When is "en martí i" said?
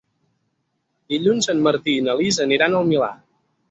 1.55-2.05